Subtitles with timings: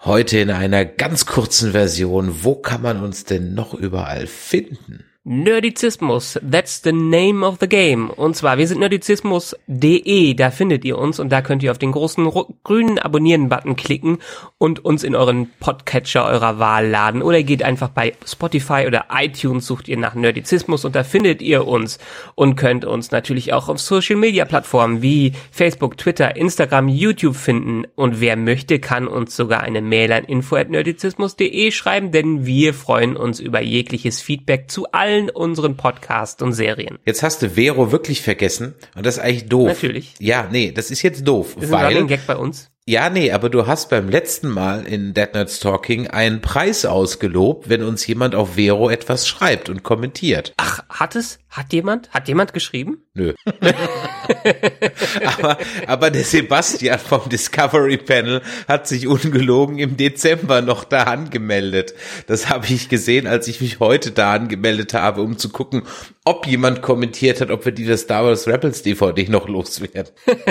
[0.01, 5.05] heute in einer ganz kurzen Version, wo kann man uns denn noch überall finden?
[5.23, 8.09] Nerdizismus, that's the name of the game.
[8.09, 11.93] Und zwar, wir sind nerdizismus.de, da findet ihr uns und da könnt ihr auf den
[11.93, 12.27] großen
[12.65, 14.17] grünen Abonnieren-Button klicken
[14.57, 17.21] und uns in euren Podcatcher eurer Wahl laden.
[17.21, 21.67] Oder geht einfach bei Spotify oder iTunes, sucht ihr nach Nerdizismus und da findet ihr
[21.67, 21.99] uns
[22.35, 27.85] und könnt uns natürlich auch auf Social-Media-Plattformen wie Facebook, Twitter, Instagram, YouTube finden.
[27.95, 33.39] Und wer möchte, kann uns sogar eine Mail an info.nerdizismus.de schreiben, denn wir freuen uns
[33.39, 36.99] über jegliches Feedback zu allen unseren Podcasts und Serien.
[37.05, 39.69] Jetzt hast du Vero wirklich vergessen und das ist eigentlich doof.
[39.69, 40.15] Natürlich.
[40.19, 42.70] Ja, nee, das ist jetzt doof, Das ist weil ein Gag bei uns.
[42.87, 47.69] Ja, nee, aber du hast beim letzten Mal in Dead Nerds Talking einen Preis ausgelobt,
[47.69, 50.55] wenn uns jemand auf Vero etwas schreibt und kommentiert.
[50.57, 51.39] Ach, hat es?
[51.51, 52.11] Hat jemand?
[52.11, 53.05] Hat jemand geschrieben?
[53.15, 53.35] Nö.
[55.25, 61.95] aber, aber der Sebastian vom Discovery Panel hat sich ungelogen im Dezember noch da angemeldet.
[62.27, 65.83] Das habe ich gesehen, als ich mich heute da angemeldet habe, um zu gucken,
[66.25, 70.13] ob jemand kommentiert hat, ob wir die Star Wars Rebels DVD noch loswerden.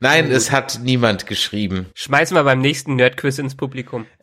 [0.00, 1.86] Nein, es hat niemand geschrieben.
[1.94, 4.06] Schmeißen wir beim nächsten Nerdquiz ins Publikum.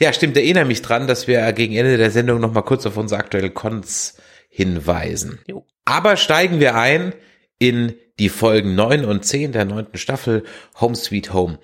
[0.00, 2.96] Ja, stimmt, erinnere mich dran, dass wir gegen Ende der Sendung noch mal kurz auf
[2.96, 4.16] unsere aktuelle Cons
[4.48, 5.38] hinweisen.
[5.46, 5.66] Jo.
[5.84, 7.14] Aber steigen wir ein
[7.58, 10.44] in die Folgen 9 und 10 der neunten Staffel
[10.80, 11.58] Home Sweet Home.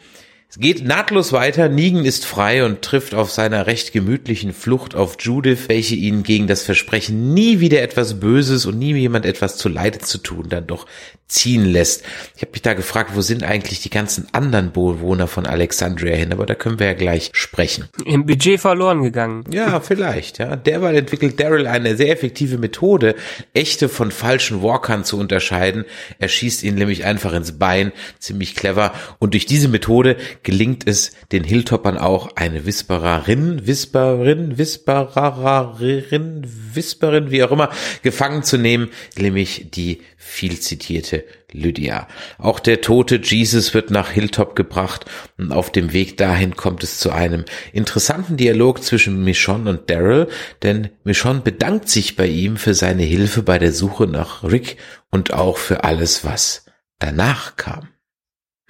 [0.50, 1.68] Es geht nahtlos weiter.
[1.68, 6.46] Negan ist frei und trifft auf seiner recht gemütlichen Flucht auf Judith, welche ihn gegen
[6.46, 10.66] das Versprechen, nie wieder etwas Böses und nie jemand etwas zu Leide zu tun, dann
[10.66, 10.86] doch
[11.28, 12.04] ziehen lässt.
[12.34, 16.32] Ich habe mich da gefragt, wo sind eigentlich die ganzen anderen Bewohner von Alexandria hin?
[16.32, 17.88] Aber da können wir ja gleich sprechen.
[18.06, 19.44] Im Budget verloren gegangen.
[19.50, 20.56] Ja, vielleicht, ja.
[20.56, 23.14] Derweil entwickelt Daryl eine sehr effektive Methode,
[23.52, 25.84] echte von falschen Walkern zu unterscheiden.
[26.18, 28.94] Er schießt ihn nämlich einfach ins Bein, ziemlich clever.
[29.18, 37.42] Und durch diese Methode gelingt es den Hilltoppern auch, eine Whispererin, Whisperin, Whispererin, Whisperin, wie
[37.42, 37.70] auch immer,
[38.02, 42.08] gefangen zu nehmen, nämlich die viel zitierte Lydia.
[42.36, 45.06] Auch der tote Jesus wird nach Hilltop gebracht
[45.38, 50.28] und auf dem Weg dahin kommt es zu einem interessanten Dialog zwischen Michonne und Daryl,
[50.62, 54.76] denn Michonne bedankt sich bei ihm für seine Hilfe bei der Suche nach Rick
[55.10, 56.66] und auch für alles, was
[56.98, 57.88] danach kam.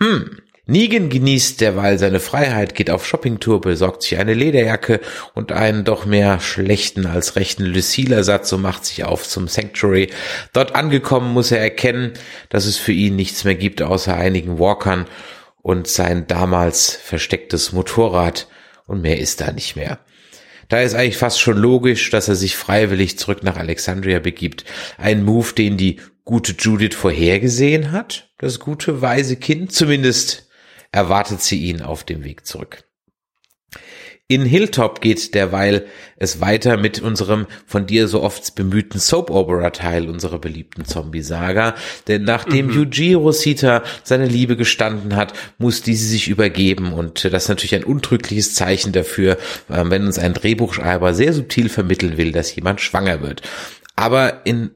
[0.00, 0.38] Hm.
[0.70, 5.00] Negan genießt derweil seine Freiheit, geht auf Shoppingtour, besorgt sich eine Lederjacke
[5.32, 10.10] und einen doch mehr schlechten als rechten Lucille-Ersatz und macht sich auf zum Sanctuary.
[10.52, 12.12] Dort angekommen muss er erkennen,
[12.50, 15.06] dass es für ihn nichts mehr gibt außer einigen Walkern
[15.62, 18.46] und sein damals verstecktes Motorrad
[18.86, 20.00] und mehr ist da nicht mehr.
[20.68, 24.66] Da ist eigentlich fast schon logisch, dass er sich freiwillig zurück nach Alexandria begibt.
[24.98, 28.28] Ein Move, den die gute Judith vorhergesehen hat.
[28.36, 29.72] Das gute, weise Kind.
[29.72, 30.47] Zumindest
[30.92, 32.84] erwartet sie ihn auf dem Weg zurück.
[34.30, 35.86] In Hilltop geht derweil
[36.18, 41.74] es weiter mit unserem von dir so oft bemühten Soap-Opera-Teil unserer beliebten Zombie-Saga.
[42.08, 42.72] Denn nachdem Mhm.
[42.72, 46.92] Yuji Rosita seine Liebe gestanden hat, muss diese sich übergeben.
[46.92, 49.38] Und das ist natürlich ein untrügliches Zeichen dafür,
[49.70, 53.40] äh, wenn uns ein Drehbuchschreiber sehr subtil vermitteln will, dass jemand schwanger wird.
[53.96, 54.72] Aber in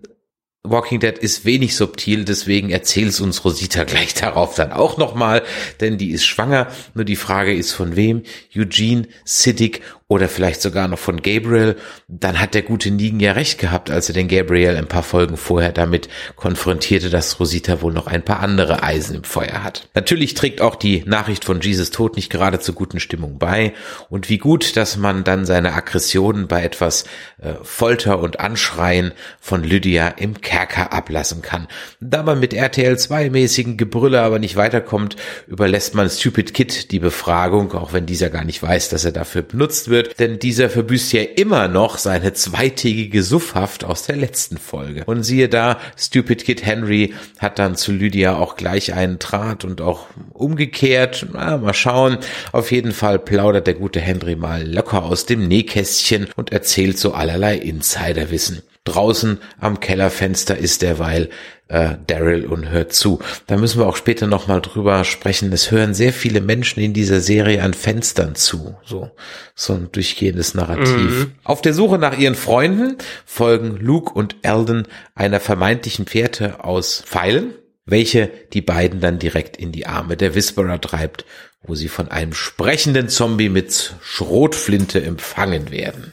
[0.64, 5.42] Walking Dead ist wenig subtil, deswegen erzählt uns Rosita gleich darauf dann auch nochmal,
[5.80, 6.68] denn die ist schwanger.
[6.94, 8.22] Nur die Frage ist von wem?
[8.54, 9.82] Eugene, Siddick
[10.12, 11.76] oder vielleicht sogar noch von Gabriel,
[12.06, 15.38] dann hat der gute Negan ja recht gehabt, als er den Gabriel ein paar Folgen
[15.38, 19.88] vorher damit konfrontierte, dass Rosita wohl noch ein paar andere Eisen im Feuer hat.
[19.94, 23.72] Natürlich trägt auch die Nachricht von Jesus Tod nicht gerade zur guten Stimmung bei
[24.10, 27.04] und wie gut, dass man dann seine Aggressionen bei etwas
[27.40, 31.68] äh, Folter und Anschreien von Lydia im Kerker ablassen kann.
[32.00, 35.16] Da man mit RTL 2 mäßigen Gebrülle aber nicht weiterkommt,
[35.46, 39.40] überlässt man Stupid Kid die Befragung, auch wenn dieser gar nicht weiß, dass er dafür
[39.40, 44.58] benutzt wird wird, denn dieser verbüßt ja immer noch seine zweitägige Suffhaft aus der letzten
[44.58, 45.04] Folge.
[45.06, 49.80] Und siehe da, Stupid Kid Henry hat dann zu Lydia auch gleich einen Draht und
[49.80, 51.26] auch umgekehrt.
[51.32, 52.18] Na, mal schauen.
[52.52, 57.12] Auf jeden Fall plaudert der gute Henry mal locker aus dem Nähkästchen und erzählt so
[57.12, 58.62] allerlei Insiderwissen.
[58.84, 61.30] Draußen am Kellerfenster ist derweil
[61.68, 63.20] äh, Daryl und hört zu.
[63.46, 65.52] Da müssen wir auch später nochmal drüber sprechen.
[65.52, 68.76] Es hören sehr viele Menschen in dieser Serie an Fenstern zu.
[68.84, 69.10] So,
[69.54, 70.96] so ein durchgehendes Narrativ.
[70.96, 71.32] Mhm.
[71.44, 77.54] Auf der Suche nach ihren Freunden folgen Luke und Eldon einer vermeintlichen Fährte aus Pfeilen,
[77.86, 81.24] welche die beiden dann direkt in die Arme der Whisperer treibt,
[81.62, 86.12] wo sie von einem sprechenden Zombie mit Schrotflinte empfangen werden.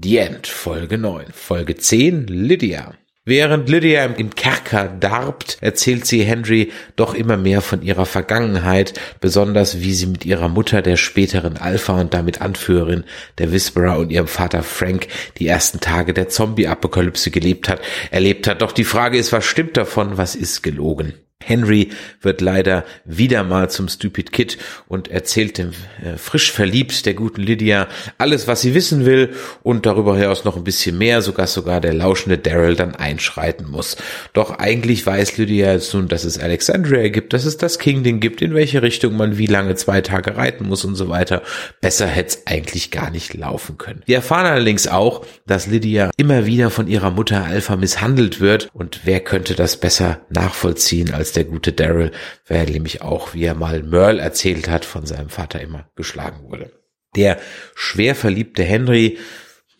[0.00, 1.26] The End, Folge 9.
[1.32, 2.94] Folge 10, Lydia.
[3.26, 9.80] Während Lydia im Kerker darbt, erzählt sie Henry doch immer mehr von ihrer Vergangenheit, besonders
[9.80, 13.04] wie sie mit ihrer Mutter, der späteren Alpha und damit Anführerin
[13.36, 18.62] der Whisperer und ihrem Vater Frank die ersten Tage der Zombie-Apokalypse gelebt hat, erlebt hat.
[18.62, 21.12] Doch die Frage ist, was stimmt davon, was ist gelogen?
[21.44, 21.90] Henry
[22.20, 24.58] wird leider wieder mal zum Stupid Kid
[24.88, 25.70] und erzählt dem
[26.02, 29.30] äh, frisch verliebt der guten Lydia alles, was sie wissen will
[29.62, 33.96] und darüber hinaus noch ein bisschen mehr, sogar sogar der lauschende Daryl dann einschreiten muss.
[34.32, 38.42] Doch eigentlich weiß Lydia jetzt nun, dass es Alexandria gibt, dass es das Kingdom gibt,
[38.42, 41.42] in welche Richtung man wie lange zwei Tage reiten muss und so weiter.
[41.80, 44.02] Besser hätte es eigentlich gar nicht laufen können.
[44.06, 49.00] Wir erfahren allerdings auch, dass Lydia immer wieder von ihrer Mutter Alpha misshandelt wird und
[49.04, 52.12] wer könnte das besser nachvollziehen als der gute Daryl,
[52.46, 56.72] wer nämlich auch, wie er mal Merle erzählt hat, von seinem Vater immer geschlagen wurde.
[57.16, 57.38] Der
[57.74, 59.18] schwer verliebte Henry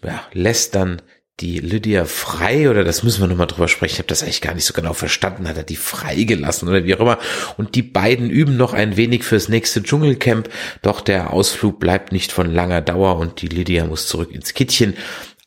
[0.03, 1.01] ja, lässt dann
[1.41, 3.95] die Lydia frei oder das müssen wir nochmal drüber sprechen.
[3.95, 5.49] Ich habe das eigentlich gar nicht so genau verstanden.
[5.49, 7.19] Hat er die freigelassen oder wie auch immer.
[7.57, 10.49] Und die beiden üben noch ein wenig fürs nächste Dschungelcamp.
[10.83, 14.95] Doch der Ausflug bleibt nicht von langer Dauer und die Lydia muss zurück ins Kittchen.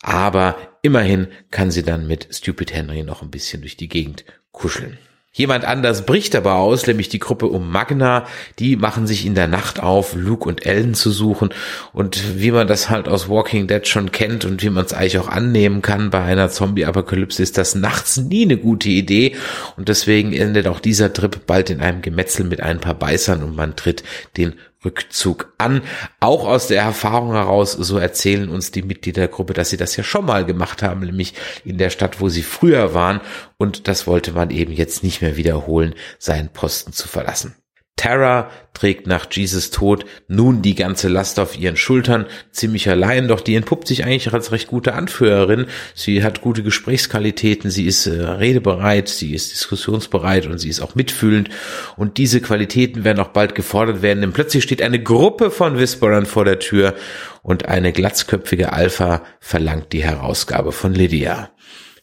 [0.02, 4.98] Aber immerhin kann sie dann mit Stupid Henry noch ein bisschen durch die Gegend kuscheln.
[5.38, 8.26] Jemand anders bricht aber aus, nämlich die Gruppe um Magna.
[8.58, 11.50] Die machen sich in der Nacht auf, Luke und Ellen zu suchen.
[11.92, 15.20] Und wie man das halt aus Walking Dead schon kennt und wie man es eigentlich
[15.20, 19.36] auch annehmen kann bei einer Zombie-Apokalypse, ist das nachts nie eine gute Idee.
[19.76, 23.58] Und deswegen endet auch dieser Trip bald in einem Gemetzel mit ein paar Beißern und
[23.58, 24.04] man tritt
[24.38, 24.54] den
[24.86, 25.82] Rückzug an.
[26.20, 29.96] Auch aus der Erfahrung heraus, so erzählen uns die Mitglieder der Gruppe, dass sie das
[29.98, 31.34] ja schon mal gemacht haben, nämlich
[31.66, 33.20] in der Stadt, wo sie früher waren.
[33.58, 37.56] Und das wollte man eben jetzt nicht mehr wiederholen, seinen Posten zu verlassen.
[37.96, 43.40] Tara trägt nach Jesus Tod nun die ganze Last auf ihren Schultern, ziemlich allein, doch
[43.40, 45.68] die entpuppt sich eigentlich als recht gute Anführerin.
[45.94, 50.96] Sie hat gute Gesprächsqualitäten, sie ist äh, redebereit, sie ist diskussionsbereit und sie ist auch
[50.96, 51.50] mitfühlend.
[51.96, 56.26] Und diese Qualitäten werden auch bald gefordert werden, denn plötzlich steht eine Gruppe von Whisperern
[56.26, 56.96] vor der Tür
[57.44, 61.50] und eine glatzköpfige Alpha verlangt die Herausgabe von Lydia.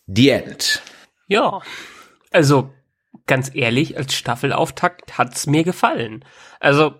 [0.06, 0.82] The End.
[1.28, 1.60] Ja,
[2.30, 2.70] also
[3.26, 6.24] ganz ehrlich, als Staffelauftakt hat's mir gefallen.
[6.60, 6.94] Also,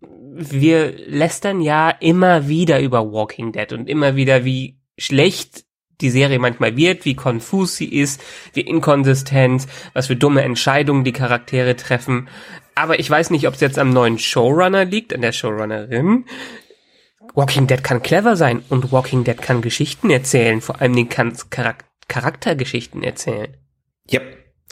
[0.00, 5.64] wir lästern ja immer wieder über Walking Dead und immer wieder, wie schlecht
[6.00, 8.22] die Serie manchmal wird, wie konfus sie ist,
[8.52, 12.28] wie inkonsistent, was für dumme Entscheidungen die Charaktere treffen.
[12.74, 16.26] Aber ich weiß nicht, ob es jetzt am neuen Showrunner liegt, an der Showrunnerin.
[17.34, 21.36] Walking Dead kann clever sein und Walking Dead kann Geschichten erzählen, vor allem den kann
[21.50, 23.56] Charak Charaktergeschichten erzählen.
[24.06, 24.20] Ja,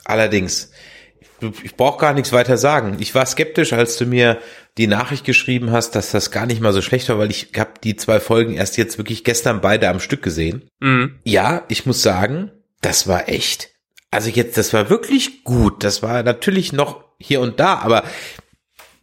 [0.04, 0.70] allerdings
[1.62, 2.96] ich brauche gar nichts weiter sagen.
[3.00, 4.38] Ich war skeptisch, als du mir
[4.78, 7.72] die Nachricht geschrieben hast, dass das gar nicht mal so schlecht war, weil ich habe
[7.82, 10.68] die zwei Folgen erst jetzt wirklich gestern beide am Stück gesehen.
[10.80, 11.18] Mhm.
[11.24, 13.70] Ja, ich muss sagen, das war echt.
[14.10, 15.84] Also jetzt, das war wirklich gut.
[15.84, 18.04] Das war natürlich noch hier und da, aber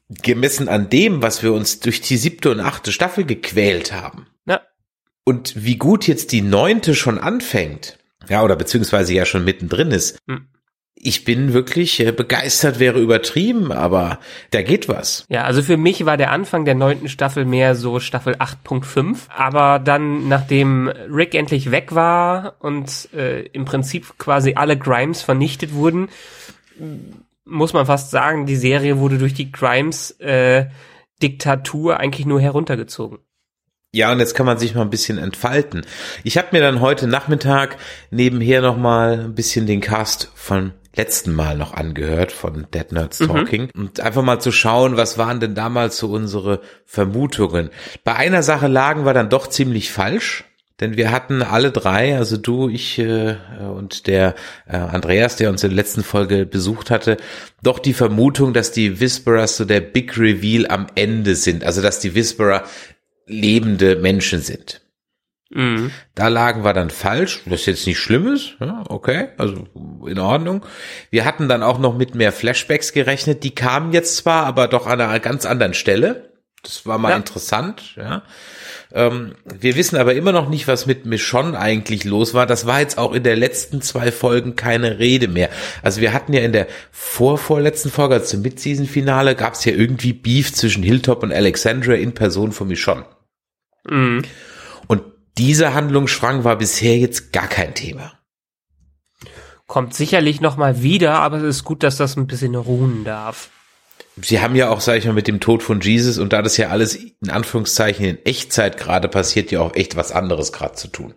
[0.09, 4.27] gemessen an dem, was wir uns durch die siebte und achte Staffel gequält haben.
[4.45, 4.61] Ja.
[5.23, 7.97] Und wie gut jetzt die neunte schon anfängt.
[8.27, 10.17] Ja, oder beziehungsweise ja schon mittendrin ist.
[10.27, 10.47] Mhm
[11.01, 14.19] ich bin wirklich äh, begeistert, wäre übertrieben, aber
[14.51, 15.25] da geht was.
[15.29, 19.79] Ja, also für mich war der Anfang der neunten Staffel mehr so Staffel 8.5, aber
[19.79, 26.09] dann, nachdem Rick endlich weg war und äh, im Prinzip quasi alle Grimes vernichtet wurden,
[27.45, 30.65] muss man fast sagen, die Serie wurde durch die Grimes äh,
[31.21, 33.19] Diktatur eigentlich nur heruntergezogen.
[33.91, 35.83] Ja, und jetzt kann man sich mal ein bisschen entfalten.
[36.23, 37.77] Ich habe mir dann heute Nachmittag
[38.11, 43.19] nebenher noch mal ein bisschen den Cast von letzten Mal noch angehört von Dead Nerds
[43.19, 43.27] mhm.
[43.27, 43.81] Talking mhm.
[43.81, 47.69] und einfach mal zu schauen, was waren denn damals so unsere Vermutungen.
[48.03, 50.45] Bei einer Sache lagen wir dann doch ziemlich falsch.
[50.79, 53.35] Denn wir hatten alle drei, also du, ich äh,
[53.75, 54.33] und der
[54.65, 57.17] äh, Andreas, der uns in der letzten Folge besucht hatte,
[57.61, 61.65] doch die Vermutung, dass die Whisperers so der Big Reveal am Ende sind.
[61.65, 62.63] Also dass die Whisperer
[63.27, 64.81] lebende Menschen sind.
[65.49, 65.91] Mhm.
[66.13, 69.67] Da lagen wir dann falsch, was jetzt nicht schlimm ist, ja, okay, also
[70.05, 70.65] in Ordnung.
[71.09, 74.85] Wir hatten dann auch noch mit mehr Flashbacks gerechnet, die kamen jetzt zwar, aber doch
[74.85, 76.29] an einer ganz anderen Stelle.
[76.61, 77.17] Das war mal ja.
[77.17, 78.23] interessant, ja.
[78.91, 82.45] Ähm, wir wissen aber immer noch nicht, was mit Michonne eigentlich los war.
[82.45, 85.49] Das war jetzt auch in der letzten zwei Folgen keine Rede mehr.
[85.83, 90.13] Also wir hatten ja in der vorvorletzten Folge, also zum Mid-Season-Finale, gab es ja irgendwie
[90.13, 93.05] Beef zwischen Hilltop und Alexandra in Person von Michonne.
[93.87, 94.23] Mhm.
[94.87, 95.03] Und
[95.39, 98.11] dieser Handlungsschwang war bisher jetzt gar kein Thema.
[99.67, 103.49] Kommt sicherlich noch mal wieder, aber es ist gut, dass das ein bisschen ruhen darf.
[104.21, 106.57] Sie haben ja auch, sage ich mal, mit dem Tod von Jesus und da das
[106.57, 110.89] ja alles in Anführungszeichen in Echtzeit gerade passiert, ja auch echt was anderes gerade zu
[110.89, 111.13] tun.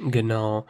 [0.00, 0.66] Genau.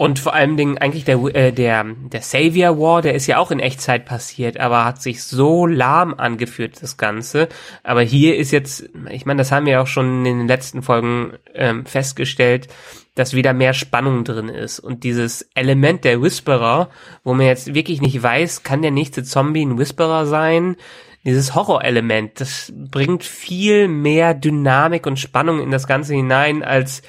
[0.00, 3.50] Und vor allem Dingen eigentlich der, äh, der, der Savior War, der ist ja auch
[3.50, 7.48] in Echtzeit passiert, aber hat sich so lahm angeführt, das Ganze.
[7.82, 11.32] Aber hier ist jetzt, ich meine, das haben wir auch schon in den letzten Folgen
[11.52, 12.68] ähm, festgestellt,
[13.16, 14.78] dass wieder mehr Spannung drin ist.
[14.78, 16.90] Und dieses Element der Whisperer,
[17.24, 20.76] wo man jetzt wirklich nicht weiß, kann der nächste Zombie ein Whisperer sein?
[21.24, 27.02] Dieses Horrorelement, das bringt viel mehr Dynamik und Spannung in das Ganze hinein als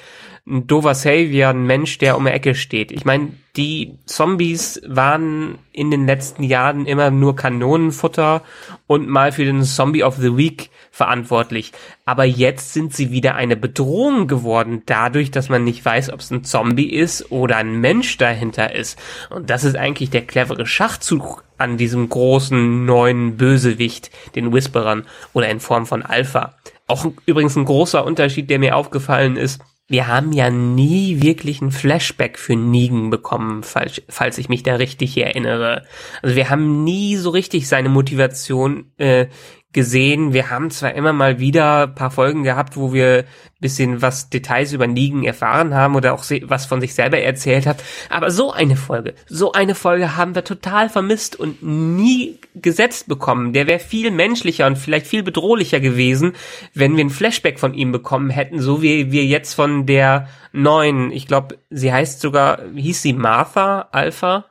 [0.46, 2.92] ein dover Savior, ein Mensch, der um die Ecke steht.
[2.92, 8.42] Ich meine, die Zombies waren in den letzten Jahren immer nur Kanonenfutter
[8.86, 11.72] und mal für den Zombie of the Week verantwortlich.
[12.04, 16.30] Aber jetzt sind sie wieder eine Bedrohung geworden, dadurch, dass man nicht weiß, ob es
[16.30, 18.98] ein Zombie ist oder ein Mensch dahinter ist.
[19.30, 25.48] Und das ist eigentlich der clevere Schachzug an diesem großen neuen Bösewicht, den Whisperern oder
[25.48, 26.54] in Form von Alpha.
[26.86, 31.72] Auch übrigens ein großer Unterschied, der mir aufgefallen ist, wir haben ja nie wirklich ein
[31.72, 35.82] Flashback für Negan bekommen, falls, falls ich mich da richtig erinnere.
[36.22, 39.26] Also wir haben nie so richtig seine Motivation äh,
[39.72, 40.32] gesehen.
[40.32, 43.24] Wir haben zwar immer mal wieder paar Folgen gehabt, wo wir
[43.60, 47.82] bisschen was Details über Negan erfahren haben oder auch was von sich selber erzählt hat,
[48.08, 53.52] aber so eine Folge, so eine Folge haben wir total vermisst und nie gesetzt bekommen.
[53.52, 56.32] Der wäre viel menschlicher und vielleicht viel bedrohlicher gewesen,
[56.74, 61.12] wenn wir ein Flashback von ihm bekommen hätten, so wie wir jetzt von der neuen,
[61.12, 64.46] ich glaube, sie heißt sogar, hieß sie Martha Alpha,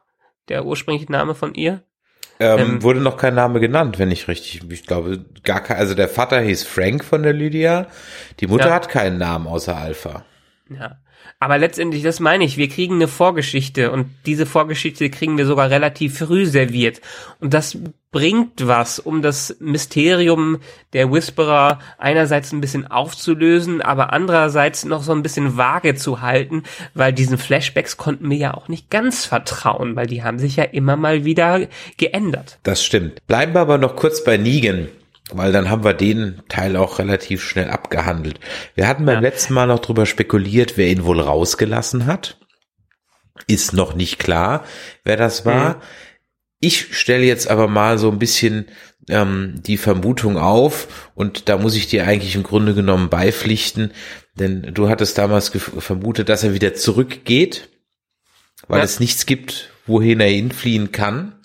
[0.49, 1.83] der ursprüngliche Name von ihr?
[2.41, 5.93] Ähm, ähm, wurde noch kein Name genannt, wenn ich richtig, ich glaube, gar kein, also
[5.93, 7.87] der Vater hieß Frank von der Lydia,
[8.39, 8.73] die Mutter ja.
[8.73, 10.23] hat keinen Namen außer Alpha.
[10.69, 10.99] Ja.
[11.41, 15.69] Aber letztendlich, das meine ich, wir kriegen eine Vorgeschichte und diese Vorgeschichte kriegen wir sogar
[15.69, 16.99] relativ früh serviert.
[17.39, 17.77] Und das
[18.11, 20.57] bringt was, um das Mysterium
[20.91, 26.63] der Whisperer einerseits ein bisschen aufzulösen, aber andererseits noch so ein bisschen vage zu halten,
[26.93, 30.65] weil diesen Flashbacks konnten wir ja auch nicht ganz vertrauen, weil die haben sich ja
[30.65, 32.59] immer mal wieder geändert.
[32.63, 33.25] Das stimmt.
[33.27, 34.89] Bleiben wir aber noch kurz bei Negan
[35.31, 38.39] weil dann haben wir den Teil auch relativ schnell abgehandelt.
[38.75, 39.21] Wir hatten beim ja.
[39.21, 42.37] letzten Mal noch drüber spekuliert, wer ihn wohl rausgelassen hat.
[43.47, 44.65] Ist noch nicht klar,
[45.03, 45.75] wer das war.
[45.75, 45.81] Mhm.
[46.59, 48.65] Ich stelle jetzt aber mal so ein bisschen
[49.07, 53.91] ähm, die Vermutung auf und da muss ich dir eigentlich im Grunde genommen beipflichten,
[54.35, 57.69] denn du hattest damals vermutet, dass er wieder zurückgeht,
[58.67, 58.85] weil ja.
[58.85, 61.39] es nichts gibt, wohin er hinfliehen kann.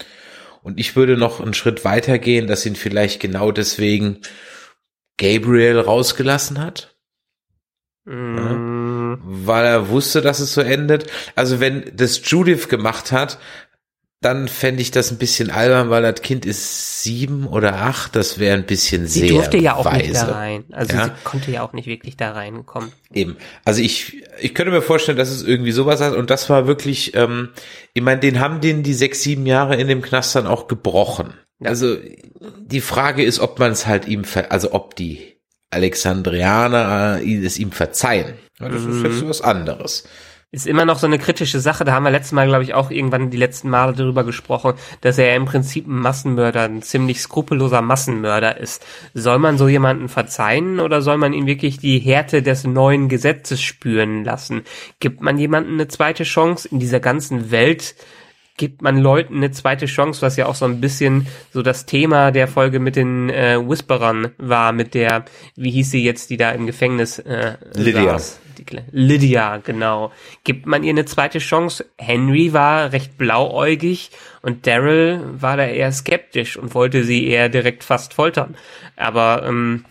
[0.65, 4.21] Und ich würde noch einen Schritt weiter gehen, dass ihn vielleicht genau deswegen
[5.19, 6.97] Gabriel rausgelassen hat.
[8.07, 8.37] Mm.
[8.37, 11.07] Ja, weil er wusste, dass es so endet.
[11.37, 13.39] Also wenn das Judith gemacht hat,
[14.25, 18.39] dann fände ich das ein bisschen albern, weil das Kind ist sieben oder acht, das
[18.39, 20.09] wäre ein bisschen sie sehr Sie durfte ja auch weise.
[20.09, 20.65] nicht da rein.
[20.73, 21.05] Also ja?
[21.05, 22.91] sie konnte ja auch nicht wirklich da reinkommen.
[23.13, 23.37] Eben.
[23.65, 27.15] Also ich, ich könnte mir vorstellen, dass es irgendwie sowas hat und das war wirklich,
[27.15, 27.51] ähm,
[27.93, 31.35] ich meine, den haben den die sechs, sieben Jahre in dem Knast dann auch gebrochen.
[31.61, 31.69] Ja.
[31.69, 31.97] Also
[32.41, 35.37] die Frage ist, ob man es halt ihm, also ob die
[35.69, 38.35] Alexandrianer äh, es ihm verzeihen.
[38.59, 39.05] Das mhm.
[39.05, 40.05] ist jetzt was anderes
[40.55, 41.85] ist immer noch so eine kritische Sache.
[41.85, 45.19] Da haben wir letztes Mal, glaube ich, auch irgendwann die letzten Male darüber gesprochen, dass
[45.19, 48.87] er im Prinzip ein Massenmörder, ein ziemlich skrupelloser Massenmörder ist.
[49.15, 53.61] Soll man so jemanden verzeihen oder soll man ihm wirklich die Härte des neuen Gesetzes
[53.61, 54.63] spüren lassen?
[55.01, 57.97] Gibt man jemanden eine zweite Chance in dieser ganzen Welt?
[58.57, 62.31] gibt man Leuten eine zweite Chance, was ja auch so ein bisschen so das Thema
[62.31, 65.25] der Folge mit den äh, Whisperern war, mit der,
[65.57, 68.13] wie hieß sie jetzt, die da im Gefängnis äh, Lydia.
[68.13, 68.41] saß.
[68.91, 70.13] Lydia, genau.
[70.45, 71.87] Gibt man ihr eine zweite Chance?
[71.99, 74.11] Henry war recht blauäugig
[74.43, 78.57] und Daryl war da eher skeptisch und wollte sie eher direkt fast foltern.
[78.97, 79.85] Aber ähm,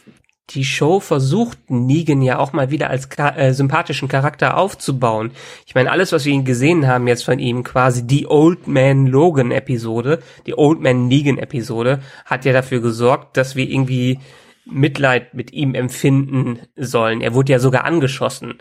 [0.50, 5.32] die Show versucht Negan ja auch mal wieder als äh, sympathischen Charakter aufzubauen.
[5.66, 9.08] Ich meine, alles, was wir ihn gesehen haben jetzt von ihm, quasi die Old Man
[9.08, 14.20] Logan Episode, die Old Man Negan Episode, hat ja dafür gesorgt, dass wir irgendwie
[14.66, 17.22] Mitleid mit ihm empfinden sollen.
[17.22, 18.60] Er wurde ja sogar angeschossen.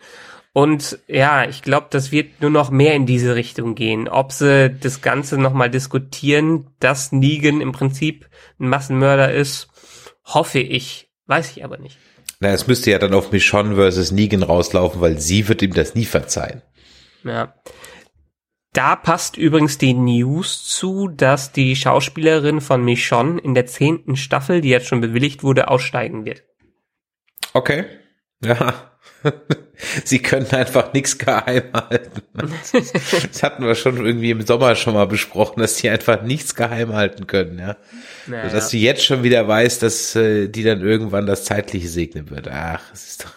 [0.52, 4.09] Und ja, ich glaube, das wird nur noch mehr in diese Richtung gehen.
[4.09, 8.28] Ob sie das Ganze nochmal diskutieren, dass Negan im Prinzip
[8.61, 9.68] ein Massenmörder ist,
[10.25, 11.09] hoffe ich.
[11.26, 11.97] Weiß ich aber nicht.
[12.40, 15.94] Na, es müsste ja dann auf Michonne versus Negan rauslaufen, weil sie wird ihm das
[15.94, 16.61] nie verzeihen.
[17.25, 17.54] Ja.
[18.73, 24.62] Da passt übrigens die News zu, dass die Schauspielerin von Michonne in der zehnten Staffel,
[24.62, 26.43] die jetzt schon bewilligt wurde, aussteigen wird.
[27.52, 27.85] Okay.
[28.43, 28.91] Ja.
[30.04, 32.23] Sie können einfach nichts geheim halten.
[32.35, 36.92] Das hatten wir schon irgendwie im Sommer schon mal besprochen, dass die einfach nichts geheim
[36.92, 37.76] halten können, ja.
[38.26, 38.49] Naja.
[38.49, 42.49] Dass du jetzt schon wieder weißt, dass äh, die dann irgendwann das Zeitliche segnen wird.
[42.49, 43.32] Ach, es ist doch.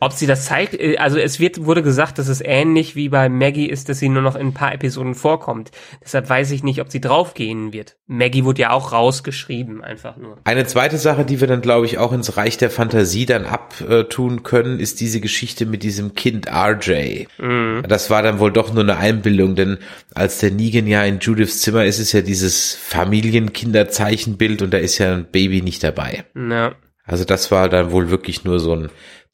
[0.00, 3.28] Ob sie das zeigt, äh, also es wird, wurde gesagt, dass es ähnlich wie bei
[3.28, 5.70] Maggie ist, dass sie nur noch in ein paar Episoden vorkommt.
[6.02, 7.96] Deshalb weiß ich nicht, ob sie draufgehen wird.
[8.06, 10.38] Maggie wurde ja auch rausgeschrieben, einfach nur.
[10.44, 14.42] Eine zweite Sache, die wir dann, glaube ich, auch ins Reich der Fantasie dann abtun
[14.42, 17.26] können, ist diese Geschichte mit diesem Kind RJ.
[17.86, 19.76] Das war dann wohl doch nur eine Einbildung, denn
[20.14, 24.96] als der Negan ja in Judiths Zimmer ist, ist ja dieses Familienkinderzeichenbild und da ist
[24.96, 26.24] ja ein Baby nicht dabei.
[26.34, 26.74] Ja.
[27.04, 28.88] Also das war dann wohl wirklich nur so ein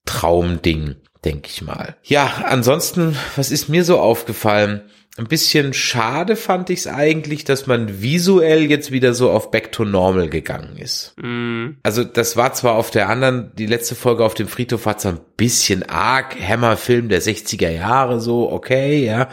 [0.05, 1.95] Traumding, denke ich mal.
[2.03, 4.83] Ja, ansonsten, was ist mir so aufgefallen?
[5.17, 9.73] Ein bisschen schade fand ich es eigentlich, dass man visuell jetzt wieder so auf Back
[9.73, 11.15] to Normal gegangen ist.
[11.21, 14.99] Mm, Also das war zwar auf der anderen, die letzte Folge auf dem Friedhof war
[14.99, 19.29] zwar ein bisschen arg, Hammerfilm der 60er Jahre so, okay, ja.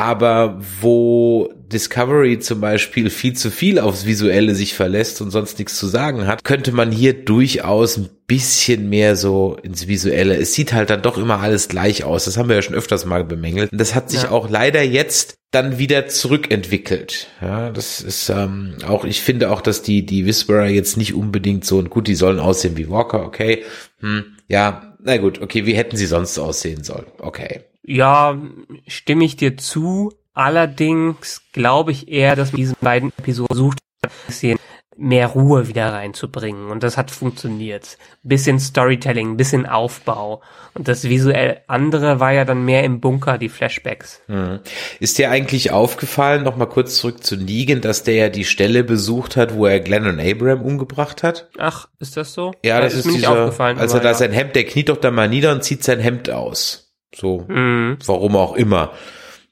[0.00, 5.76] Aber wo Discovery zum Beispiel viel zu viel aufs Visuelle sich verlässt und sonst nichts
[5.76, 10.36] zu sagen hat, könnte man hier durchaus ein bisschen mehr so ins Visuelle.
[10.38, 12.24] Es sieht halt dann doch immer alles gleich aus.
[12.24, 13.72] Das haben wir ja schon öfters mal bemängelt.
[13.72, 14.30] Und das hat sich Ja.
[14.30, 17.26] auch leider jetzt dann wieder zurückentwickelt.
[17.42, 21.66] Ja, das ist ähm, auch, ich finde auch, dass die, die Whisperer jetzt nicht unbedingt
[21.66, 23.64] so, gut, die sollen aussehen wie Walker, okay.
[23.98, 27.06] Hm, ja, na gut, okay, wie hätten sie sonst aussehen sollen?
[27.18, 27.64] Okay.
[27.82, 28.38] Ja,
[28.86, 30.12] stimme ich dir zu.
[30.32, 34.58] Allerdings glaube ich eher, dass man diesen beiden Episoden versucht, ein bisschen
[35.00, 36.70] mehr Ruhe wieder reinzubringen.
[36.70, 37.96] Und das hat funktioniert.
[38.22, 40.42] Bisschen Storytelling, bisschen Aufbau.
[40.74, 44.20] Und das visuell andere war ja dann mehr im Bunker, die Flashbacks.
[45.00, 48.84] Ist dir eigentlich aufgefallen, noch mal kurz zurück zu Negan, dass der ja die Stelle
[48.84, 51.48] besucht hat, wo er Glenn und Abraham umgebracht hat?
[51.58, 52.52] Ach, ist das so?
[52.62, 53.78] Ja, das, ist ist mir nicht dieser, aufgefallen.
[53.78, 54.14] als er aber da ja.
[54.14, 56.89] sein Hemd, der kniet doch da mal nieder und zieht sein Hemd aus.
[57.14, 57.98] So, Mhm.
[58.06, 58.92] warum auch immer.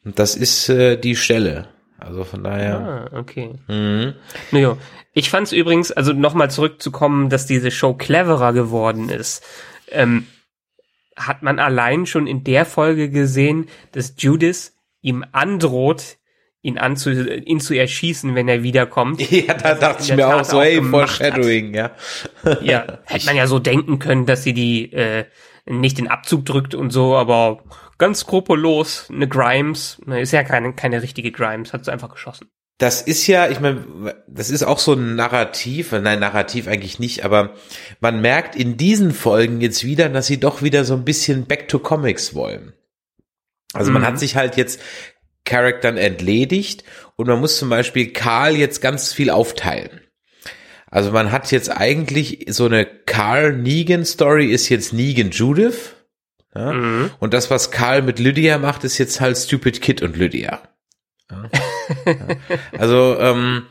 [0.05, 1.68] Und das ist äh, die Stelle.
[1.99, 3.11] Also von daher.
[3.12, 3.51] Ah, okay.
[3.66, 4.14] Mhm.
[4.53, 4.77] Naja,
[5.12, 9.42] ich fand es übrigens, also nochmal zurückzukommen, dass diese Show cleverer geworden ist.
[9.90, 10.27] Ähm,
[11.16, 16.18] hat man allein schon in der Folge gesehen, dass Judith ihm androht,
[16.62, 19.21] ihn, anzu, ihn zu erschießen, wenn er wiederkommt.
[19.33, 21.90] Ja, da dachte ich mir auch so, hey, Foreshadowing, ja.
[22.61, 25.25] Ja, hätte man ja so denken können, dass sie die äh,
[25.68, 27.62] nicht den Abzug drückt und so, aber
[27.98, 32.48] ganz skrupellos, eine Grimes, ist ja keine, keine richtige Grimes, hat sie einfach geschossen.
[32.78, 37.24] Das ist ja, ich meine, das ist auch so ein Narrativ, nein, Narrativ eigentlich nicht,
[37.24, 37.54] aber
[37.98, 41.66] man merkt in diesen Folgen jetzt wieder, dass sie doch wieder so ein bisschen Back
[41.66, 42.72] to Comics wollen.
[43.72, 44.07] Also man Mhm.
[44.07, 44.81] hat sich halt jetzt
[45.44, 46.85] Charaktern entledigt
[47.16, 50.02] und man muss zum Beispiel Karl jetzt ganz viel aufteilen.
[50.90, 55.94] Also man hat jetzt eigentlich so eine Carl Negan Story ist jetzt Negan Judith.
[56.55, 56.72] Ja?
[56.72, 57.11] Mhm.
[57.18, 60.62] Und das, was Karl mit Lydia macht, ist jetzt halt Stupid Kid und Lydia.
[61.31, 61.48] Ja.
[62.79, 63.62] Also, ähm,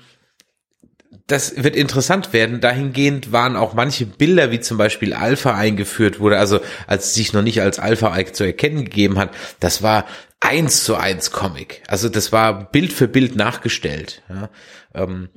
[1.27, 2.61] das wird interessant werden.
[2.61, 7.33] Dahingehend waren auch manche Bilder, wie zum Beispiel Alpha eingeführt wurde, also als es sich
[7.33, 10.05] noch nicht als Alpha zu erkennen gegeben hat, das war
[10.39, 11.83] eins zu eins Comic.
[11.87, 14.21] Also das war Bild für Bild nachgestellt.
[14.29, 14.49] Ja.
[14.93, 15.29] Ähm,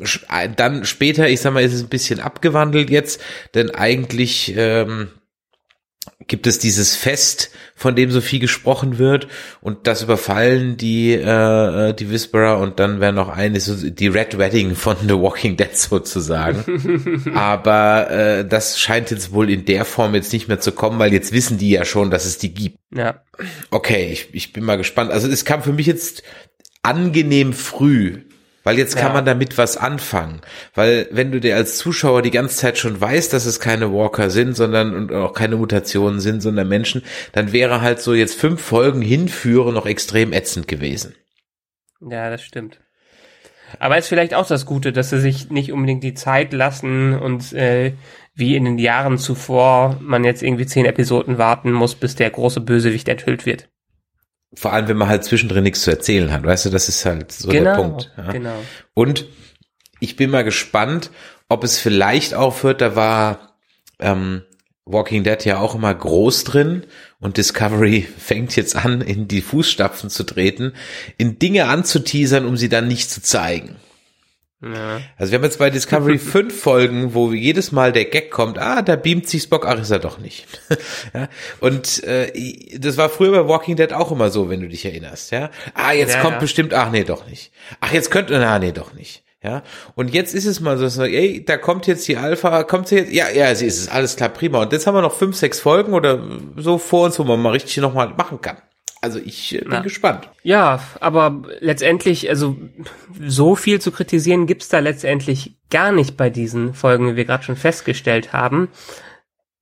[0.00, 3.20] sch- äh, Dann später, ich sag mal, ist es ein bisschen abgewandelt jetzt,
[3.54, 5.08] denn eigentlich ähm,
[6.26, 9.28] gibt es dieses Fest, von dem so viel gesprochen wird
[9.60, 14.38] und das überfallen die äh, die Whisperer und dann wäre noch eine so die Red
[14.38, 16.64] Wedding von The Walking Dead sozusagen.
[17.34, 21.12] Aber äh, das scheint jetzt wohl in der Form jetzt nicht mehr zu kommen, weil
[21.12, 22.78] jetzt wissen die ja schon, dass es die gibt.
[22.94, 23.22] Ja.
[23.70, 25.10] Okay, ich, ich bin mal gespannt.
[25.10, 26.22] Also es kam für mich jetzt
[26.82, 28.22] angenehm früh.
[28.64, 29.12] Weil jetzt kann Ja.
[29.14, 30.40] man damit was anfangen.
[30.74, 34.30] Weil wenn du dir als Zuschauer die ganze Zeit schon weißt, dass es keine Walker
[34.30, 38.62] sind, sondern und auch keine Mutationen sind, sondern Menschen, dann wäre halt so jetzt fünf
[38.62, 41.14] Folgen hinführen noch extrem ätzend gewesen.
[42.00, 42.78] Ja, das stimmt.
[43.78, 47.52] Aber ist vielleicht auch das Gute, dass sie sich nicht unbedingt die Zeit lassen und
[47.54, 47.94] äh,
[48.34, 52.60] wie in den Jahren zuvor man jetzt irgendwie zehn Episoden warten muss, bis der große
[52.60, 53.68] Bösewicht enthüllt wird.
[54.54, 56.44] Vor allem, wenn man halt zwischendrin nichts zu erzählen hat.
[56.44, 58.10] Weißt du, das ist halt so der Punkt.
[58.16, 58.32] Ja.
[58.32, 58.62] genau.
[58.94, 59.26] Und
[60.00, 61.10] ich bin mal gespannt,
[61.48, 63.56] ob es vielleicht aufhört, da war
[63.98, 64.42] ähm,
[64.84, 66.84] Walking Dead ja auch immer groß drin
[67.20, 70.72] und Discovery fängt jetzt an, in die Fußstapfen zu treten,
[71.18, 73.76] in Dinge anzuteasern, um sie dann nicht zu zeigen.
[74.62, 75.00] Ja.
[75.18, 78.82] Also wir haben jetzt bei Discovery fünf Folgen, wo jedes Mal der Gag kommt, ah,
[78.82, 80.46] da beamt sich Spock, ach, ist er doch nicht.
[81.14, 81.28] ja,
[81.60, 82.32] und äh,
[82.78, 85.32] das war früher bei Walking Dead auch immer so, wenn du dich erinnerst.
[85.32, 86.40] Ja, ah, jetzt Ja, kommt ja.
[86.40, 87.50] bestimmt, ach nee, doch nicht.
[87.80, 89.24] Ach, jetzt könnte, na nee, doch nicht.
[89.42, 89.64] Ja,
[89.96, 92.98] und jetzt ist es mal so, so, ey, da kommt jetzt die Alpha, kommt sie
[92.98, 94.62] jetzt, ja, ja, sie ist es, alles klar, prima.
[94.62, 96.22] Und jetzt haben wir noch fünf, sechs Folgen oder
[96.56, 98.58] so vor uns, wo man mal richtig nochmal machen kann.
[99.02, 99.80] Also ich äh, bin Ja.
[99.80, 100.30] gespannt.
[100.42, 102.56] Ja, aber letztendlich, also
[103.20, 107.42] so viel zu kritisieren gibt's da letztendlich gar nicht bei diesen Folgen, wie wir gerade
[107.42, 108.68] schon festgestellt haben.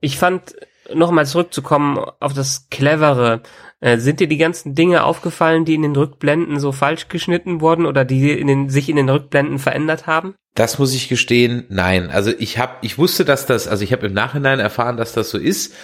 [0.00, 0.55] Ich fand,
[0.92, 3.42] nochmal zurückzukommen auf das Clevere,
[3.81, 7.87] äh, sind dir die ganzen Dinge aufgefallen, die in den Rückblenden so falsch geschnitten wurden
[7.87, 10.35] oder die in den, sich in den Rückblenden verändert haben?
[10.55, 12.11] Das muss ich gestehen, nein.
[12.11, 15.31] Also ich habe, ich wusste, dass das, also ich habe im Nachhinein erfahren, dass das
[15.31, 15.74] so ist.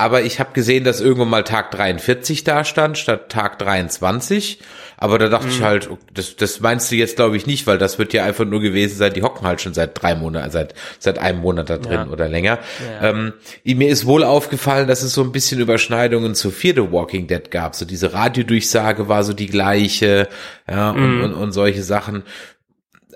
[0.00, 4.58] Aber ich habe gesehen, dass irgendwann mal Tag 43 da stand, statt Tag 23.
[4.96, 7.98] Aber da dachte ich halt, das, das meinst du jetzt glaube ich nicht, weil das
[7.98, 11.18] wird ja einfach nur gewesen sein, die hocken halt schon seit drei Monaten, seit, seit
[11.18, 12.06] einem Monat da drin Ja.
[12.08, 12.58] oder länger.
[13.02, 13.10] Ja.
[13.10, 13.34] Ähm,
[13.64, 17.50] mir ist wohl aufgefallen, dass es so ein bisschen Überschneidungen zu Fear the Walking Dead
[17.50, 17.74] gab.
[17.74, 20.28] So diese Radiodurchsage war so die gleiche,
[20.66, 22.22] ja, und, und, und solche Sachen.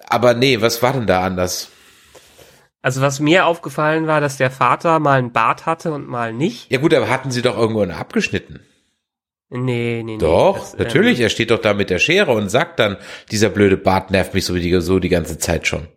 [0.06, 1.68] Aber nee, was war denn da anders?
[2.84, 6.70] Also was mir aufgefallen war, dass der Vater mal einen Bart hatte und mal nicht.
[6.70, 8.60] Ja gut, aber hatten sie doch irgendwo eine abgeschnitten.
[9.48, 10.18] Nee, nee, nee.
[10.18, 11.18] Doch, ähm, natürlich.
[11.18, 12.98] er steht doch da mit der Schere und sagt dann,
[13.30, 15.88] dieser blöde Bart nervt mich so, die, so die ganze Zeit schon.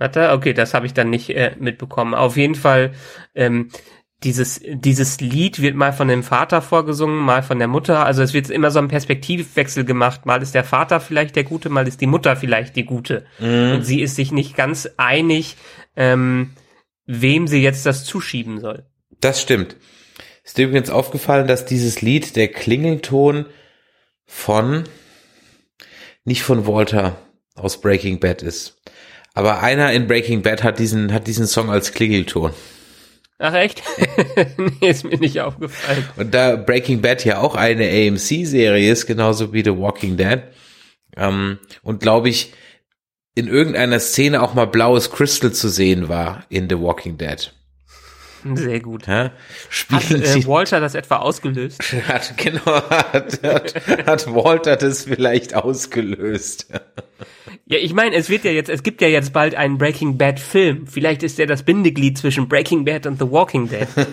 [0.00, 0.34] Hat er?
[0.34, 2.14] Okay, das habe ich dann nicht äh, mitbekommen.
[2.14, 2.94] Auf jeden Fall,
[3.36, 3.68] ähm,
[4.24, 8.04] dieses, dieses Lied wird mal von dem Vater vorgesungen, mal von der Mutter.
[8.04, 10.26] Also es wird immer so ein Perspektivwechsel gemacht.
[10.26, 13.24] Mal ist der Vater vielleicht der Gute, mal ist die Mutter vielleicht die Gute.
[13.40, 15.56] Und sie ist sich nicht ganz einig,
[15.96, 16.50] ähm,
[17.06, 18.86] wem sie jetzt das zuschieben soll.
[19.20, 19.76] Das stimmt.
[20.44, 23.46] Ist dir übrigens aufgefallen, dass dieses Lied, der Klingelton
[24.26, 24.84] von,
[26.24, 27.16] nicht von Walter
[27.54, 28.80] aus Breaking Bad ist.
[29.34, 32.52] Aber einer in Breaking Bad hat diesen, hat diesen Song als Klingelton.
[33.38, 33.82] Ach echt?
[34.56, 36.08] nee, ist mir nicht aufgefallen.
[36.16, 40.42] Und da Breaking Bad ja auch eine AMC-Serie ist, genauso wie The Walking Dead,
[41.16, 42.52] ähm, und glaube ich,
[43.34, 47.52] in irgendeiner Szene auch mal blaues Crystal zu sehen war in The Walking Dead.
[48.54, 49.06] Sehr gut.
[49.06, 49.32] Ja?
[49.90, 51.80] Hat äh, Walter das etwa ausgelöst?
[52.08, 53.74] hat, genau, hat, hat,
[54.06, 56.66] hat Walter das vielleicht ausgelöst.
[57.66, 60.40] Ja, ich meine, es wird ja jetzt, es gibt ja jetzt bald einen Breaking Bad
[60.40, 60.86] Film.
[60.88, 63.88] Vielleicht ist er das Bindeglied zwischen Breaking Bad und The Walking Dead.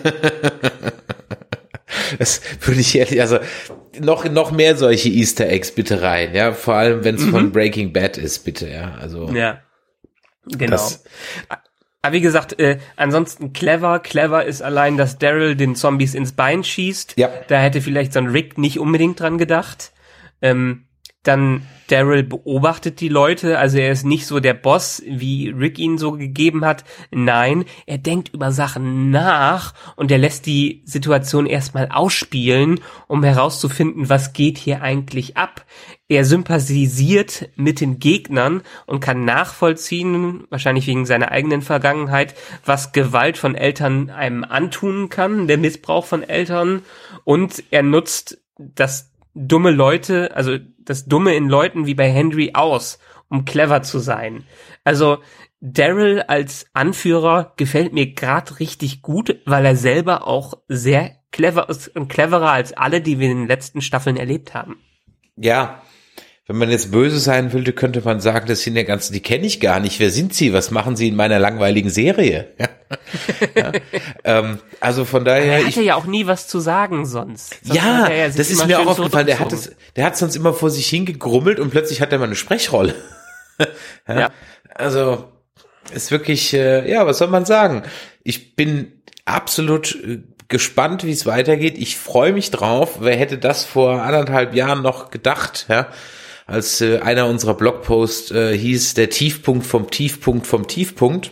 [2.18, 3.38] Das würde ich ehrlich, also
[3.98, 7.92] noch, noch mehr solche Easter Eggs bitte rein, ja, vor allem wenn es von Breaking
[7.92, 9.28] Bad ist, bitte, ja, also.
[9.30, 9.60] Ja.
[10.46, 10.70] Genau.
[10.72, 11.04] Das-
[12.02, 13.98] Aber wie gesagt, äh, ansonsten clever.
[14.00, 17.14] Clever ist allein, dass Daryl den Zombies ins Bein schießt.
[17.18, 17.28] Ja.
[17.48, 19.92] Da hätte vielleicht so ein Rick nicht unbedingt dran gedacht.
[20.40, 20.86] Ähm,
[21.22, 25.98] dann Daryl beobachtet die Leute, also er ist nicht so der Boss, wie Rick ihn
[25.98, 26.84] so gegeben hat.
[27.10, 34.08] Nein, er denkt über Sachen nach und er lässt die Situation erstmal ausspielen, um herauszufinden,
[34.08, 35.66] was geht hier eigentlich ab.
[36.08, 43.36] Er sympathisiert mit den Gegnern und kann nachvollziehen, wahrscheinlich wegen seiner eigenen Vergangenheit, was Gewalt
[43.36, 46.82] von Eltern einem antun kann, der Missbrauch von Eltern.
[47.24, 50.58] Und er nutzt das dumme Leute, also
[50.90, 52.98] das Dumme in Leuten wie bei Henry aus,
[53.28, 54.44] um clever zu sein.
[54.82, 55.18] Also
[55.60, 61.94] Daryl als Anführer gefällt mir gerade richtig gut, weil er selber auch sehr clever ist
[61.94, 64.78] und cleverer als alle, die wir in den letzten Staffeln erlebt haben.
[65.36, 65.80] Ja,
[66.50, 69.46] wenn man jetzt böse sein würde, könnte man sagen, das sind ja ganzen, die kenne
[69.46, 70.00] ich gar nicht.
[70.00, 70.52] Wer sind sie?
[70.52, 72.48] Was machen sie in meiner langweiligen Serie?
[73.54, 73.72] Ja.
[74.24, 77.54] Ähm, also von daher, Er ich, hatte ja auch nie was zu sagen sonst.
[77.62, 79.26] sonst ja, das ist mir auch aufgefallen.
[79.26, 82.24] Der hat es, der hat sonst immer vor sich hingegrummelt und plötzlich hat er mal
[82.24, 82.96] eine Sprechrolle.
[84.08, 84.20] ja.
[84.20, 84.30] Ja.
[84.74, 85.30] Also
[85.94, 87.84] ist wirklich, äh, ja, was soll man sagen?
[88.24, 91.78] Ich bin absolut äh, gespannt, wie es weitergeht.
[91.78, 92.96] Ich freue mich drauf.
[93.00, 95.86] Wer hätte das vor anderthalb Jahren noch gedacht, ja?
[96.50, 101.30] Als äh, einer unserer Blogposts äh, hieß der Tiefpunkt vom Tiefpunkt vom Tiefpunkt.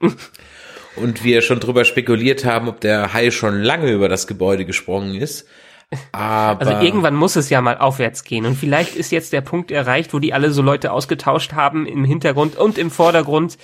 [0.96, 5.14] Und wir schon drüber spekuliert haben, ob der Hai schon lange über das Gebäude gesprungen
[5.14, 5.48] ist.
[6.12, 8.44] Aber Also irgendwann muss es ja mal aufwärts gehen.
[8.44, 12.04] Und vielleicht ist jetzt der Punkt erreicht, wo die alle so Leute ausgetauscht haben im
[12.04, 13.56] Hintergrund und im Vordergrund,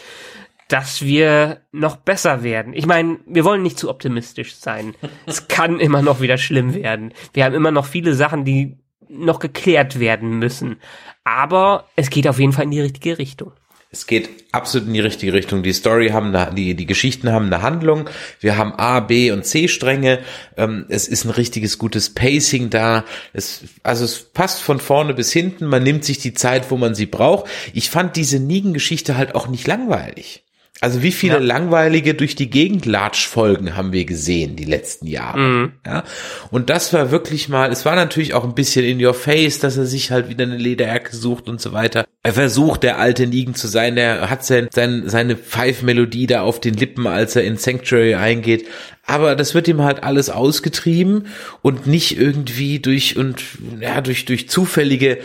[0.69, 2.73] dass wir noch besser werden.
[2.73, 4.95] Ich meine, wir wollen nicht zu optimistisch sein.
[5.27, 7.13] Es kann immer noch wieder schlimm werden.
[7.35, 8.79] Wir haben immer noch viele Sachen, die
[9.11, 10.81] noch geklärt werden müssen.
[11.25, 13.53] Aber es geht auf jeden Fall in die richtige Richtung.
[13.93, 15.65] Es geht absolut in die richtige Richtung.
[15.65, 18.09] Die Story haben eine, die die Geschichten haben eine Handlung.
[18.39, 20.21] Wir haben A, B und C Stränge.
[20.57, 23.05] Ähm, es ist ein richtiges gutes Pacing da.
[23.33, 25.67] Es also es passt von vorne bis hinten.
[25.67, 27.51] Man nimmt sich die Zeit, wo man sie braucht.
[27.75, 30.45] Ich fand diese Nigen-Geschichte halt auch nicht langweilig.
[30.83, 31.41] Also wie viele Ja.
[31.41, 35.39] langweilige durch die Gegend Latsch-Folgen haben wir gesehen die letzten Jahre.
[35.39, 35.73] Mhm.
[35.87, 36.05] Ja,
[36.51, 39.77] und das war wirklich mal, es war natürlich auch ein bisschen in your face, dass
[39.77, 42.05] er sich halt wieder eine Lederjacke sucht und so weiter.
[42.23, 46.61] Er versucht, der alte Nigen zu sein, der hat sein, sein, seine Pfeifmelodie da auf
[46.61, 48.67] den Lippen, als er in Sanctuary eingeht.
[49.07, 51.27] Aber das wird ihm halt alles ausgetrieben
[51.63, 53.43] und nicht irgendwie durch, und,
[53.81, 55.19] ja, durch, durch zufällige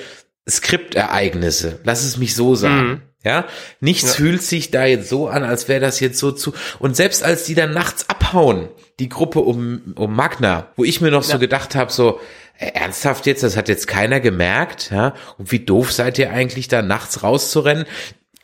[0.49, 1.79] Skriptereignisse.
[1.83, 2.87] Lass es mich so sagen.
[2.87, 3.01] Mhm.
[3.25, 3.45] Ja,
[3.81, 6.53] nichts fühlt sich da jetzt so an, als wäre das jetzt so zu.
[6.79, 11.09] Und selbst als die dann nachts abhauen, die Gruppe um, um Magna, wo ich mir
[11.11, 11.37] noch so Ja.
[11.39, 12.19] gedacht habe, so,
[12.57, 15.13] ernsthaft jetzt, das hat jetzt keiner gemerkt, ja?
[15.37, 17.85] Und wie doof seid ihr eigentlich da nachts rauszurennen?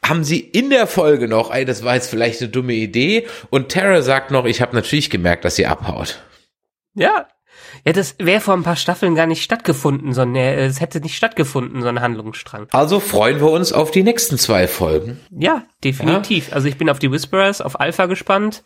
[0.03, 3.27] Haben sie in der Folge noch, ey, das war jetzt vielleicht eine dumme Idee.
[3.51, 6.23] Und Tara sagt noch, ich habe natürlich gemerkt, dass sie abhaut.
[6.95, 7.27] Ja.
[7.85, 11.15] Ja, das wäre vor ein paar Staffeln gar nicht stattgefunden, sondern äh, es hätte nicht
[11.15, 12.67] stattgefunden, so ein Handlungsstrang.
[12.71, 15.19] Also freuen wir uns auf die nächsten zwei Folgen.
[15.31, 16.53] Ja, definitiv.
[16.53, 18.63] Also ich bin auf die Whisperers, auf Alpha gespannt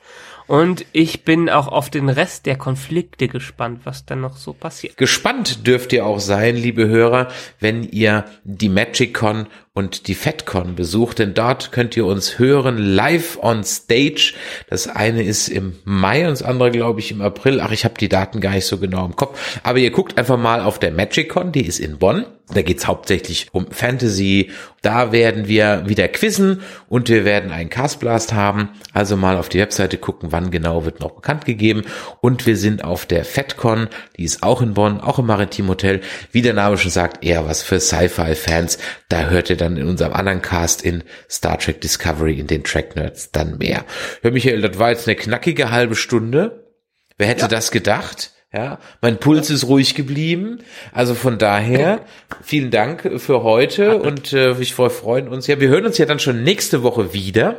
[0.47, 4.97] und ich bin auch auf den Rest der Konflikte gespannt, was dann noch so passiert.
[4.97, 11.20] Gespannt dürft ihr auch sein, liebe Hörer, wenn ihr die MagicCon und die FedCon besucht,
[11.20, 14.34] denn dort könnt ihr uns hören live on stage.
[14.70, 17.60] Das eine ist im Mai und das andere, glaube ich, im April.
[17.60, 19.60] Ach, ich habe die Daten gar nicht so genau im Kopf.
[19.64, 22.26] Aber ihr guckt einfach mal auf der MagicCon, die ist in Bonn.
[22.54, 24.52] Da geht's hauptsächlich um Fantasy.
[24.84, 28.70] Da werden wir wieder quizzen und wir werden einen Castblast haben.
[28.94, 31.82] Also mal auf die Webseite gucken, wann genau wird noch bekannt gegeben.
[32.22, 36.02] Und wir sind auf der FedCon, die ist auch in Bonn, auch im Maritim Hotel.
[36.32, 38.78] Wie der Name schon sagt, eher was für Sci-Fi-Fans.
[39.10, 42.95] Da hört ihr dann in unserem anderen Cast in Star Trek Discovery, in den Track
[42.95, 43.86] Nerds, dann mehr.
[44.23, 46.71] Ja, Michael, das war jetzt eine knackige halbe Stunde.
[47.17, 48.32] Wer hätte das gedacht?
[48.54, 50.60] Ja, mein Puls ist ruhig geblieben.
[50.93, 52.06] Also von daher,
[52.41, 55.47] vielen Dank für heute und äh, ich wir freuen uns.
[55.47, 57.58] Ja, wir hören uns ja dann schon nächste Woche wieder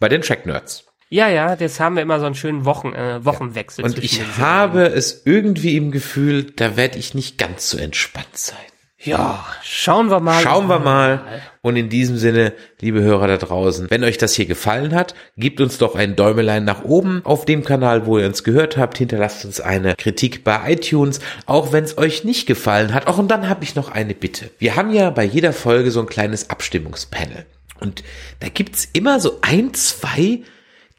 [0.00, 0.86] bei den Track Nerds.
[1.08, 3.84] Ja, ja, jetzt haben wir immer so einen schönen Wochen, äh, Wochenwechsel.
[3.84, 8.36] Und zwischen ich habe es irgendwie im Gefühl, da werde ich nicht ganz so entspannt
[8.36, 8.58] sein.
[9.04, 10.42] Ja, schauen wir mal.
[10.42, 11.22] Schauen wir mal.
[11.60, 15.60] Und in diesem Sinne, liebe Hörer da draußen, wenn euch das hier gefallen hat, gebt
[15.60, 18.96] uns doch ein Däumelein nach oben auf dem Kanal, wo ihr uns gehört habt.
[18.96, 23.06] Hinterlasst uns eine Kritik bei iTunes, auch wenn es euch nicht gefallen hat.
[23.06, 24.50] Auch und dann habe ich noch eine Bitte.
[24.58, 27.44] Wir haben ja bei jeder Folge so ein kleines Abstimmungspanel.
[27.80, 28.02] Und
[28.40, 30.40] da gibt's immer so ein, zwei,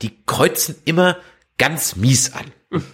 [0.04, 1.18] die kreuzen immer
[1.58, 2.46] ganz mies an.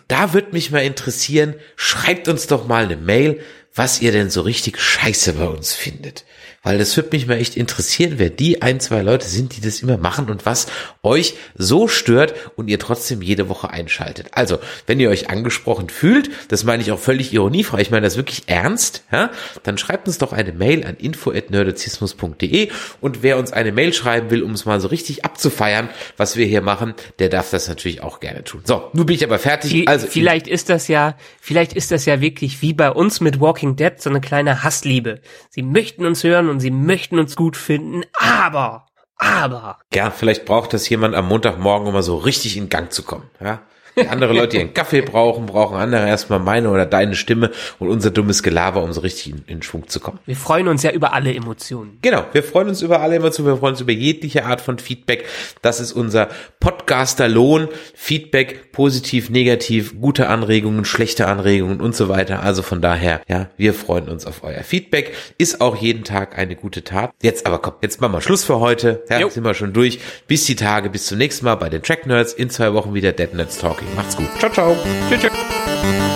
[0.07, 3.39] Da wird mich mal interessieren, schreibt uns doch mal eine Mail,
[3.75, 6.25] was ihr denn so richtig scheiße bei uns findet.
[6.63, 9.81] Weil das würde mich mal echt interessieren, wer die ein, zwei Leute sind, die das
[9.81, 10.67] immer machen und was
[11.01, 14.27] euch so stört und ihr trotzdem jede Woche einschaltet.
[14.33, 18.15] Also, wenn ihr euch angesprochen fühlt, das meine ich auch völlig ironiefrei, ich meine das
[18.15, 19.31] wirklich ernst, ja,
[19.63, 22.69] dann schreibt uns doch eine Mail an info.nerdizismus.de
[23.01, 26.45] und wer uns eine Mail schreiben will, um es mal so richtig abzufeiern, was wir
[26.45, 28.61] hier machen, der darf das natürlich auch gerne tun.
[28.65, 29.87] So, nun bin ich aber fertig.
[29.87, 33.75] Also, vielleicht ist das ja, vielleicht ist das ja wirklich wie bei uns mit Walking
[33.75, 35.21] Dead so eine kleine Hassliebe.
[35.49, 38.85] Sie möchten uns hören und sie möchten uns gut finden, aber,
[39.17, 39.79] aber.
[39.93, 43.29] Ja, vielleicht braucht das jemand am Montagmorgen, um mal so richtig in Gang zu kommen.
[43.39, 43.61] Ja?
[43.97, 47.89] Die andere Leute, die einen Kaffee brauchen, brauchen andere erstmal meine oder deine Stimme und
[47.89, 50.19] unser dummes Gelaber, um so richtig in, in Schwung zu kommen.
[50.25, 51.97] Wir freuen uns ja über alle Emotionen.
[52.01, 55.25] Genau, wir freuen uns über alle zu, wir freuen uns über jegliche Art von Feedback.
[55.61, 57.67] Das ist unser Podcaster-Lohn.
[57.93, 62.41] Feedback, positiv, negativ, gute Anregungen, schlechte Anregungen und so weiter.
[62.41, 65.13] Also von daher, ja, wir freuen uns auf euer Feedback.
[65.37, 67.11] Ist auch jeden Tag eine gute Tat.
[67.21, 69.03] Jetzt aber komm, jetzt machen wir Schluss für heute.
[69.09, 69.29] Ja, Jo.
[69.29, 69.99] sind wir schon durch.
[70.27, 72.33] Bis die Tage, bis zum nächsten Mal bei den Track Nerds.
[72.33, 73.95] In zwei Wochen wieder Dead Nerds Talking.
[73.95, 74.29] Macht's gut.
[74.39, 74.77] Ciao, ciao.
[75.09, 75.21] Tschüss.
[75.21, 76.10] tschüss.